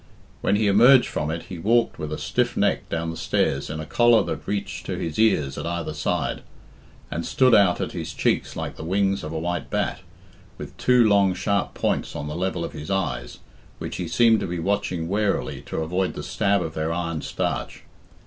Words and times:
When 0.41 0.55
he 0.55 0.65
emerged 0.65 1.05
from 1.05 1.29
it 1.29 1.43
he 1.43 1.59
walked 1.59 1.99
with 1.99 2.11
a 2.11 2.17
stiff 2.17 2.57
neck 2.57 2.89
down 2.89 3.11
the 3.11 3.15
stairs 3.15 3.69
in 3.69 3.79
a 3.79 3.85
collar 3.85 4.23
that 4.23 4.47
reached 4.47 4.83
to 4.87 4.97
his 4.97 5.19
ears 5.19 5.59
at 5.59 5.67
either 5.67 5.93
side, 5.93 6.41
and 7.11 7.23
stood 7.23 7.53
out 7.53 7.79
at 7.79 7.91
his 7.91 8.11
cheeks 8.11 8.55
like 8.55 8.77
the 8.77 8.83
wings 8.83 9.23
of 9.23 9.31
a 9.31 9.37
white 9.37 9.69
bat, 9.69 9.99
with 10.57 10.75
two 10.77 11.03
long 11.07 11.35
sharp 11.35 11.75
points 11.75 12.15
on 12.15 12.27
the 12.27 12.35
level 12.35 12.65
of 12.65 12.73
his 12.73 12.89
eyes, 12.89 13.41
which 13.77 13.97
he 13.97 14.07
seemed 14.07 14.39
to 14.39 14.47
be 14.47 14.57
watching 14.57 15.07
warily 15.07 15.61
to 15.67 15.81
avoid 15.83 16.15
the 16.15 16.23
stab 16.23 16.63
of 16.63 16.73
their 16.73 16.91
ironed 16.91 17.23
starch. 17.23 17.83